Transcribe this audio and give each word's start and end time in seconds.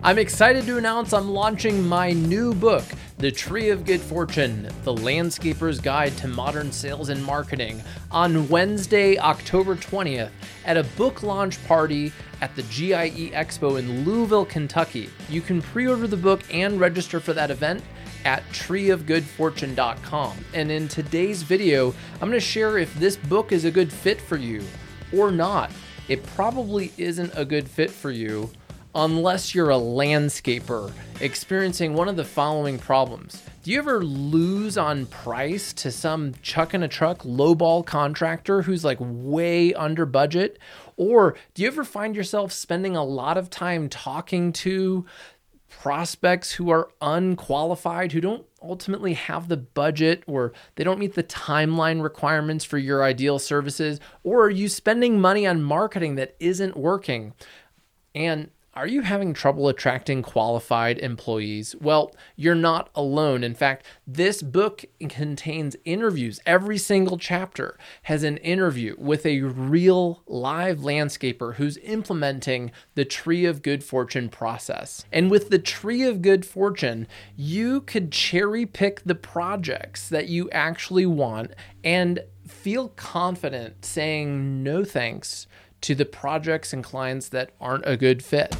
I'm 0.00 0.16
excited 0.16 0.64
to 0.66 0.78
announce 0.78 1.12
I'm 1.12 1.28
launching 1.28 1.86
my 1.86 2.12
new 2.12 2.54
book, 2.54 2.84
The 3.18 3.32
Tree 3.32 3.70
of 3.70 3.84
Good 3.84 4.00
Fortune 4.00 4.68
The 4.84 4.92
Landscaper's 4.92 5.80
Guide 5.80 6.16
to 6.18 6.28
Modern 6.28 6.70
Sales 6.70 7.08
and 7.08 7.22
Marketing, 7.24 7.82
on 8.12 8.48
Wednesday, 8.48 9.18
October 9.18 9.74
20th, 9.74 10.30
at 10.64 10.76
a 10.76 10.84
book 10.96 11.24
launch 11.24 11.62
party 11.66 12.12
at 12.40 12.54
the 12.54 12.62
GIE 12.62 13.32
Expo 13.34 13.80
in 13.80 14.04
Louisville, 14.04 14.44
Kentucky. 14.44 15.10
You 15.28 15.40
can 15.40 15.60
pre 15.60 15.88
order 15.88 16.06
the 16.06 16.16
book 16.16 16.42
and 16.54 16.78
register 16.78 17.18
for 17.18 17.32
that 17.32 17.50
event 17.50 17.82
at 18.24 18.48
treeofgoodfortune.com. 18.50 20.36
And 20.54 20.70
in 20.70 20.86
today's 20.86 21.42
video, 21.42 21.92
I'm 22.14 22.28
going 22.28 22.32
to 22.32 22.40
share 22.40 22.78
if 22.78 22.94
this 22.94 23.16
book 23.16 23.50
is 23.50 23.64
a 23.64 23.70
good 23.70 23.92
fit 23.92 24.20
for 24.20 24.36
you 24.36 24.62
or 25.12 25.32
not. 25.32 25.72
It 26.06 26.24
probably 26.24 26.92
isn't 26.96 27.32
a 27.34 27.44
good 27.44 27.68
fit 27.68 27.90
for 27.90 28.12
you 28.12 28.50
unless 28.98 29.54
you're 29.54 29.70
a 29.70 29.74
landscaper 29.74 30.90
experiencing 31.20 31.94
one 31.94 32.08
of 32.08 32.16
the 32.16 32.24
following 32.24 32.76
problems. 32.76 33.40
Do 33.62 33.70
you 33.70 33.78
ever 33.78 34.04
lose 34.04 34.76
on 34.76 35.06
price 35.06 35.72
to 35.74 35.92
some 35.92 36.34
chuck 36.42 36.74
in 36.74 36.82
a 36.82 36.88
truck 36.88 37.20
lowball 37.20 37.86
contractor 37.86 38.62
who's 38.62 38.84
like 38.84 38.98
way 39.00 39.72
under 39.72 40.04
budget? 40.04 40.58
Or 40.96 41.36
do 41.54 41.62
you 41.62 41.68
ever 41.68 41.84
find 41.84 42.16
yourself 42.16 42.50
spending 42.50 42.96
a 42.96 43.04
lot 43.04 43.38
of 43.38 43.50
time 43.50 43.88
talking 43.88 44.52
to 44.54 45.06
prospects 45.70 46.50
who 46.52 46.70
are 46.70 46.90
unqualified, 47.00 48.10
who 48.10 48.20
don't 48.20 48.46
ultimately 48.60 49.14
have 49.14 49.46
the 49.46 49.56
budget 49.56 50.24
or 50.26 50.52
they 50.74 50.82
don't 50.82 50.98
meet 50.98 51.14
the 51.14 51.22
timeline 51.22 52.02
requirements 52.02 52.64
for 52.64 52.78
your 52.78 53.04
ideal 53.04 53.38
services? 53.38 54.00
Or 54.24 54.42
are 54.42 54.50
you 54.50 54.68
spending 54.68 55.20
money 55.20 55.46
on 55.46 55.62
marketing 55.62 56.16
that 56.16 56.34
isn't 56.40 56.76
working? 56.76 57.34
And 58.12 58.50
are 58.78 58.86
you 58.86 59.00
having 59.00 59.34
trouble 59.34 59.66
attracting 59.66 60.22
qualified 60.22 61.00
employees? 61.00 61.74
Well, 61.80 62.14
you're 62.36 62.54
not 62.54 62.90
alone. 62.94 63.42
In 63.42 63.56
fact, 63.56 63.84
this 64.06 64.40
book 64.40 64.84
contains 65.08 65.74
interviews. 65.84 66.38
Every 66.46 66.78
single 66.78 67.18
chapter 67.18 67.76
has 68.04 68.22
an 68.22 68.36
interview 68.36 68.94
with 68.96 69.26
a 69.26 69.40
real 69.40 70.22
live 70.28 70.78
landscaper 70.78 71.56
who's 71.56 71.76
implementing 71.78 72.70
the 72.94 73.04
Tree 73.04 73.44
of 73.44 73.62
Good 73.62 73.82
Fortune 73.82 74.28
process. 74.28 75.04
And 75.10 75.28
with 75.28 75.50
the 75.50 75.58
Tree 75.58 76.04
of 76.04 76.22
Good 76.22 76.46
Fortune, 76.46 77.08
you 77.34 77.80
could 77.80 78.12
cherry 78.12 78.64
pick 78.64 79.02
the 79.02 79.16
projects 79.16 80.08
that 80.08 80.28
you 80.28 80.48
actually 80.50 81.06
want 81.06 81.52
and 81.82 82.20
feel 82.46 82.90
confident 82.90 83.84
saying 83.84 84.62
no 84.62 84.84
thanks 84.84 85.48
to 85.80 85.94
the 85.94 86.04
projects 86.04 86.72
and 86.72 86.82
clients 86.82 87.28
that 87.28 87.50
aren't 87.60 87.86
a 87.86 87.96
good 87.96 88.22
fit. 88.22 88.56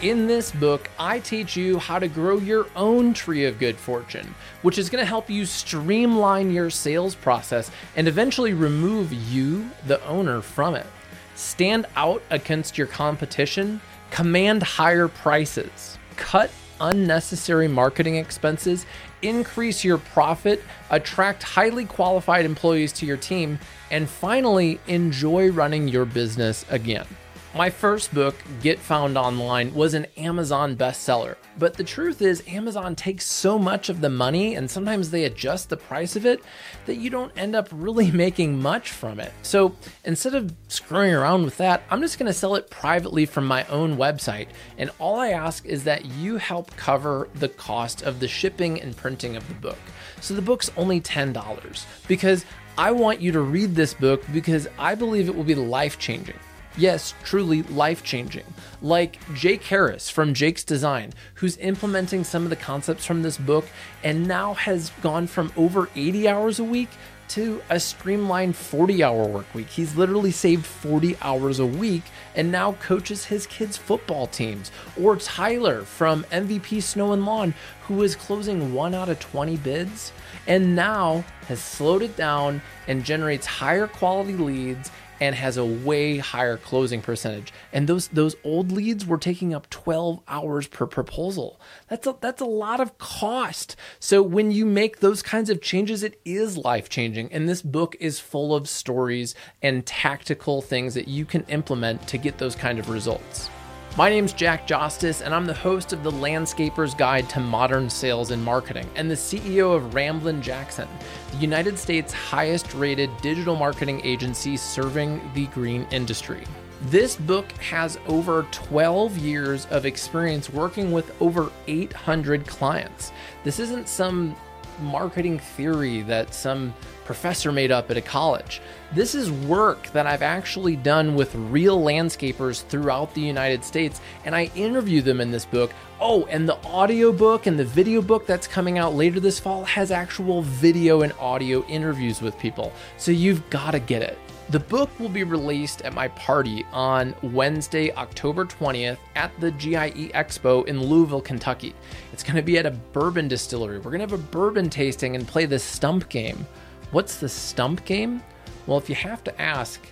In 0.00 0.28
this 0.28 0.52
book, 0.52 0.88
I 0.96 1.18
teach 1.18 1.56
you 1.56 1.80
how 1.80 1.98
to 1.98 2.06
grow 2.06 2.38
your 2.38 2.68
own 2.76 3.12
tree 3.12 3.46
of 3.46 3.58
good 3.58 3.76
fortune, 3.76 4.32
which 4.62 4.78
is 4.78 4.88
going 4.88 5.02
to 5.02 5.08
help 5.08 5.28
you 5.28 5.44
streamline 5.44 6.52
your 6.52 6.70
sales 6.70 7.16
process 7.16 7.72
and 7.96 8.06
eventually 8.06 8.52
remove 8.52 9.12
you, 9.12 9.68
the 9.88 10.00
owner, 10.06 10.40
from 10.40 10.76
it. 10.76 10.86
Stand 11.34 11.86
out 11.96 12.22
against 12.30 12.78
your 12.78 12.86
competition, 12.86 13.80
command 14.12 14.62
higher 14.62 15.08
prices, 15.08 15.98
cut 16.14 16.52
unnecessary 16.80 17.66
marketing 17.66 18.14
expenses, 18.14 18.86
increase 19.22 19.82
your 19.82 19.98
profit, 19.98 20.62
attract 20.90 21.42
highly 21.42 21.84
qualified 21.84 22.44
employees 22.44 22.92
to 22.92 23.04
your 23.04 23.16
team, 23.16 23.58
and 23.90 24.08
finally, 24.08 24.78
enjoy 24.86 25.50
running 25.50 25.88
your 25.88 26.04
business 26.04 26.64
again. 26.70 27.06
My 27.54 27.70
first 27.70 28.12
book, 28.12 28.36
Get 28.60 28.78
Found 28.78 29.16
Online, 29.16 29.72
was 29.72 29.94
an 29.94 30.06
Amazon 30.18 30.76
bestseller. 30.76 31.36
But 31.58 31.74
the 31.74 31.82
truth 31.82 32.20
is, 32.20 32.42
Amazon 32.46 32.94
takes 32.94 33.24
so 33.24 33.58
much 33.58 33.88
of 33.88 34.02
the 34.02 34.10
money 34.10 34.54
and 34.54 34.70
sometimes 34.70 35.10
they 35.10 35.24
adjust 35.24 35.70
the 35.70 35.76
price 35.78 36.14
of 36.14 36.26
it 36.26 36.42
that 36.84 36.96
you 36.96 37.08
don't 37.08 37.32
end 37.38 37.56
up 37.56 37.68
really 37.72 38.10
making 38.12 38.60
much 38.60 38.92
from 38.92 39.18
it. 39.18 39.32
So 39.40 39.74
instead 40.04 40.34
of 40.34 40.54
screwing 40.68 41.14
around 41.14 41.46
with 41.46 41.56
that, 41.56 41.82
I'm 41.90 42.02
just 42.02 42.18
going 42.18 42.26
to 42.26 42.34
sell 42.34 42.54
it 42.54 42.68
privately 42.68 43.24
from 43.24 43.46
my 43.46 43.64
own 43.68 43.96
website. 43.96 44.48
And 44.76 44.90
all 44.98 45.18
I 45.18 45.30
ask 45.30 45.64
is 45.64 45.84
that 45.84 46.04
you 46.04 46.36
help 46.36 46.76
cover 46.76 47.28
the 47.34 47.48
cost 47.48 48.02
of 48.02 48.20
the 48.20 48.28
shipping 48.28 48.78
and 48.78 48.94
printing 48.94 49.36
of 49.36 49.48
the 49.48 49.54
book. 49.54 49.78
So 50.20 50.34
the 50.34 50.42
book's 50.42 50.70
only 50.76 51.00
$10 51.00 51.86
because 52.08 52.44
I 52.76 52.90
want 52.92 53.22
you 53.22 53.32
to 53.32 53.40
read 53.40 53.74
this 53.74 53.94
book 53.94 54.22
because 54.34 54.68
I 54.78 54.94
believe 54.94 55.28
it 55.28 55.34
will 55.34 55.44
be 55.44 55.54
life 55.54 55.98
changing. 55.98 56.36
Yes, 56.78 57.12
truly 57.24 57.62
life 57.64 58.04
changing. 58.04 58.44
Like 58.80 59.18
Jake 59.34 59.64
Harris 59.64 60.08
from 60.08 60.32
Jake's 60.32 60.62
Design, 60.62 61.12
who's 61.34 61.56
implementing 61.56 62.22
some 62.22 62.44
of 62.44 62.50
the 62.50 62.56
concepts 62.56 63.04
from 63.04 63.22
this 63.22 63.36
book 63.36 63.66
and 64.04 64.28
now 64.28 64.54
has 64.54 64.90
gone 65.02 65.26
from 65.26 65.52
over 65.56 65.90
80 65.96 66.28
hours 66.28 66.60
a 66.60 66.64
week 66.64 66.90
to 67.30 67.60
a 67.68 67.80
streamlined 67.80 68.54
40 68.54 69.02
hour 69.02 69.26
work 69.26 69.52
week. 69.54 69.66
He's 69.66 69.96
literally 69.96 70.30
saved 70.30 70.64
40 70.64 71.16
hours 71.20 71.58
a 71.58 71.66
week 71.66 72.04
and 72.36 72.52
now 72.52 72.72
coaches 72.74 73.24
his 73.24 73.46
kids' 73.48 73.76
football 73.76 74.28
teams. 74.28 74.70
Or 75.00 75.16
Tyler 75.16 75.82
from 75.82 76.22
MVP 76.30 76.80
Snow 76.80 77.12
and 77.12 77.26
Lawn, 77.26 77.54
who 77.82 78.04
is 78.04 78.14
closing 78.14 78.72
one 78.72 78.94
out 78.94 79.08
of 79.08 79.18
20 79.18 79.56
bids 79.58 80.12
and 80.46 80.76
now 80.76 81.24
has 81.48 81.60
slowed 81.60 82.02
it 82.02 82.16
down 82.16 82.62
and 82.86 83.04
generates 83.04 83.46
higher 83.46 83.88
quality 83.88 84.34
leads 84.34 84.92
and 85.20 85.34
has 85.34 85.56
a 85.56 85.64
way 85.64 86.18
higher 86.18 86.56
closing 86.56 87.02
percentage. 87.02 87.52
And 87.72 87.88
those 87.88 88.08
those 88.08 88.36
old 88.44 88.72
leads 88.72 89.06
were 89.06 89.18
taking 89.18 89.54
up 89.54 89.68
12 89.70 90.20
hours 90.28 90.66
per 90.66 90.86
proposal. 90.86 91.60
That's 91.88 92.06
a, 92.06 92.16
that's 92.20 92.40
a 92.40 92.46
lot 92.46 92.80
of 92.80 92.98
cost. 92.98 93.76
So 94.00 94.22
when 94.22 94.50
you 94.50 94.64
make 94.66 95.00
those 95.00 95.22
kinds 95.22 95.50
of 95.50 95.60
changes, 95.60 96.02
it 96.02 96.20
is 96.24 96.56
life 96.56 96.88
changing. 96.88 97.32
And 97.32 97.48
this 97.48 97.62
book 97.62 97.96
is 98.00 98.20
full 98.20 98.54
of 98.54 98.68
stories 98.68 99.34
and 99.62 99.84
tactical 99.84 100.62
things 100.62 100.94
that 100.94 101.08
you 101.08 101.24
can 101.24 101.44
implement 101.48 102.06
to 102.08 102.18
get 102.18 102.38
those 102.38 102.54
kind 102.54 102.78
of 102.78 102.88
results. 102.88 103.50
My 103.98 104.08
name's 104.08 104.32
Jake 104.32 104.64
Jostes, 104.64 105.22
and 105.22 105.34
I'm 105.34 105.44
the 105.44 105.52
host 105.52 105.92
of 105.92 106.04
the 106.04 106.12
Landscaper's 106.12 106.94
Guide 106.94 107.28
to 107.30 107.40
Modern 107.40 107.90
Sales 107.90 108.30
and 108.30 108.40
Marketing 108.40 108.88
and 108.94 109.10
the 109.10 109.16
CEO 109.16 109.74
of 109.74 109.92
Ramblin' 109.92 110.40
Jackson, 110.40 110.86
the 111.32 111.38
United 111.38 111.76
States' 111.76 112.12
highest 112.12 112.74
rated 112.74 113.10
digital 113.20 113.56
marketing 113.56 114.00
agency 114.04 114.56
serving 114.56 115.20
the 115.34 115.46
green 115.48 115.84
industry. 115.90 116.44
This 116.82 117.16
book 117.16 117.50
has 117.54 117.98
over 118.06 118.46
12 118.52 119.18
years 119.18 119.66
of 119.66 119.84
experience 119.84 120.48
working 120.48 120.92
with 120.92 121.12
over 121.20 121.50
800 121.66 122.46
clients. 122.46 123.10
This 123.42 123.58
isn't 123.58 123.88
some 123.88 124.36
marketing 124.80 125.40
theory 125.40 126.02
that 126.02 126.32
some 126.32 126.72
professor 127.08 127.50
made 127.50 127.72
up 127.72 127.90
at 127.90 127.96
a 127.96 128.02
college. 128.02 128.60
This 128.92 129.14
is 129.14 129.30
work 129.30 129.90
that 129.92 130.06
I've 130.06 130.20
actually 130.20 130.76
done 130.76 131.14
with 131.14 131.34
real 131.34 131.80
landscapers 131.80 132.62
throughout 132.64 133.14
the 133.14 133.22
United 133.22 133.64
States, 133.64 134.02
and 134.26 134.36
I 134.36 134.50
interview 134.54 135.00
them 135.00 135.18
in 135.22 135.30
this 135.30 135.46
book. 135.46 135.72
Oh, 136.02 136.26
and 136.26 136.46
the 136.46 136.62
audio 136.66 137.10
book 137.10 137.46
and 137.46 137.58
the 137.58 137.64
video 137.64 138.02
book 138.02 138.26
that's 138.26 138.46
coming 138.46 138.76
out 138.76 138.94
later 138.94 139.20
this 139.20 139.40
fall 139.40 139.64
has 139.64 139.90
actual 139.90 140.42
video 140.42 141.00
and 141.00 141.14
audio 141.18 141.64
interviews 141.64 142.20
with 142.20 142.38
people. 142.38 142.74
So 142.98 143.10
you've 143.10 143.48
got 143.48 143.70
to 143.70 143.80
get 143.80 144.02
it. 144.02 144.18
The 144.50 144.60
book 144.60 144.90
will 144.98 145.08
be 145.08 145.24
released 145.24 145.80
at 145.82 145.94
my 145.94 146.08
party 146.08 146.66
on 146.72 147.14
Wednesday, 147.22 147.90
October 147.92 148.44
20th 148.44 148.98
at 149.14 149.30
the 149.40 149.50
GIE 149.52 150.10
Expo 150.14 150.66
in 150.66 150.82
Louisville, 150.82 151.22
Kentucky. 151.22 151.74
It's 152.12 152.22
going 152.22 152.36
to 152.36 152.42
be 152.42 152.58
at 152.58 152.66
a 152.66 152.70
bourbon 152.70 153.28
distillery. 153.28 153.78
We're 153.78 153.90
going 153.90 154.06
to 154.06 154.10
have 154.10 154.12
a 154.12 154.30
bourbon 154.30 154.68
tasting 154.68 155.16
and 155.16 155.26
play 155.26 155.46
the 155.46 155.58
stump 155.58 156.10
game. 156.10 156.46
What's 156.90 157.16
the 157.16 157.28
stump 157.28 157.84
game? 157.84 158.22
Well, 158.66 158.78
if 158.78 158.88
you 158.88 158.94
have 158.94 159.22
to 159.24 159.40
ask, 159.40 159.86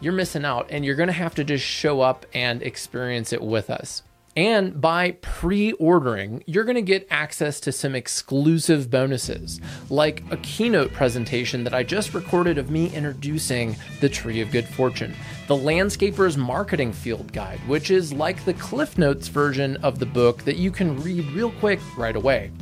you're 0.00 0.12
missing 0.12 0.44
out 0.44 0.68
and 0.70 0.84
you're 0.84 0.94
going 0.94 1.08
to 1.08 1.12
have 1.12 1.34
to 1.36 1.44
just 1.44 1.64
show 1.64 2.00
up 2.00 2.24
and 2.34 2.62
experience 2.62 3.32
it 3.32 3.42
with 3.42 3.68
us. 3.68 4.02
And 4.36 4.80
by 4.80 5.12
pre 5.22 5.72
ordering, 5.72 6.44
you're 6.46 6.64
going 6.64 6.76
to 6.76 6.82
get 6.82 7.08
access 7.10 7.58
to 7.60 7.72
some 7.72 7.94
exclusive 7.94 8.90
bonuses, 8.90 9.60
like 9.88 10.22
a 10.30 10.36
keynote 10.36 10.92
presentation 10.92 11.64
that 11.64 11.72
I 11.72 11.82
just 11.82 12.12
recorded 12.12 12.58
of 12.58 12.70
me 12.70 12.94
introducing 12.94 13.76
the 14.00 14.10
Tree 14.10 14.42
of 14.42 14.50
Good 14.50 14.66
Fortune, 14.66 15.14
the 15.46 15.56
Landscaper's 15.56 16.36
Marketing 16.36 16.92
Field 16.92 17.32
Guide, 17.32 17.60
which 17.66 17.90
is 17.90 18.12
like 18.12 18.44
the 18.44 18.54
Cliff 18.54 18.98
Notes 18.98 19.28
version 19.28 19.78
of 19.78 19.98
the 19.98 20.06
book 20.06 20.42
that 20.44 20.56
you 20.56 20.70
can 20.70 21.02
read 21.02 21.24
real 21.32 21.50
quick 21.52 21.80
right 21.96 22.14
away 22.14 22.52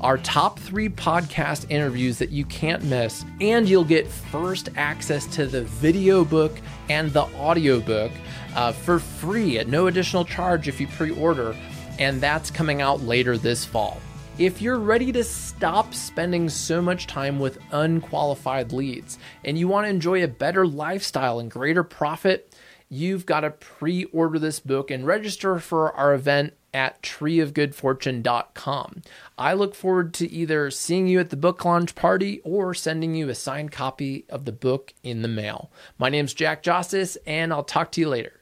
our 0.00 0.18
top 0.18 0.58
three 0.58 0.88
podcast 0.88 1.66
interviews 1.70 2.18
that 2.18 2.30
you 2.30 2.44
can't 2.46 2.82
miss, 2.84 3.24
and 3.40 3.68
you'll 3.68 3.84
get 3.84 4.06
first 4.06 4.70
access 4.76 5.26
to 5.26 5.46
the 5.46 5.62
video 5.62 6.24
book 6.24 6.52
and 6.88 7.12
the 7.12 7.24
audio 7.36 7.80
book 7.80 8.12
uh, 8.54 8.72
for 8.72 8.98
free 8.98 9.58
at 9.58 9.68
no 9.68 9.86
additional 9.86 10.24
charge 10.24 10.68
if 10.68 10.80
you 10.80 10.86
pre 10.86 11.10
order, 11.10 11.54
and 11.98 12.20
that's 12.20 12.50
coming 12.50 12.80
out 12.80 13.00
later 13.02 13.36
this 13.36 13.64
fall. 13.64 14.00
If 14.38 14.62
you're 14.62 14.78
ready 14.78 15.12
to 15.12 15.22
stop 15.22 15.92
spending 15.92 16.48
so 16.48 16.80
much 16.80 17.06
time 17.06 17.38
with 17.38 17.58
unqualified 17.72 18.72
leads 18.72 19.18
and 19.44 19.58
you 19.58 19.68
want 19.68 19.84
to 19.84 19.90
enjoy 19.90 20.24
a 20.24 20.28
better 20.28 20.66
lifestyle 20.66 21.40
and 21.40 21.50
greater 21.50 21.84
profit, 21.84 22.56
you've 22.88 23.26
got 23.26 23.40
to 23.40 23.50
pre 23.50 24.04
order 24.04 24.38
this 24.38 24.58
book 24.58 24.90
and 24.90 25.06
register 25.06 25.58
for 25.58 25.94
our 25.94 26.14
event 26.14 26.54
at 26.72 27.02
treeofgoodfortune.com. 27.02 29.02
I 29.38 29.54
look 29.54 29.74
forward 29.74 30.14
to 30.14 30.30
either 30.30 30.70
seeing 30.70 31.06
you 31.06 31.20
at 31.20 31.30
the 31.30 31.36
book 31.36 31.64
launch 31.64 31.94
party 31.94 32.40
or 32.44 32.74
sending 32.74 33.14
you 33.14 33.28
a 33.28 33.34
signed 33.34 33.72
copy 33.72 34.24
of 34.28 34.44
the 34.44 34.52
book 34.52 34.94
in 35.02 35.22
the 35.22 35.28
mail. 35.28 35.70
My 35.98 36.08
name's 36.08 36.34
Jake 36.34 36.62
Jostes, 36.62 37.16
and 37.26 37.52
I'll 37.52 37.64
talk 37.64 37.92
to 37.92 38.00
you 38.00 38.08
later. 38.08 38.39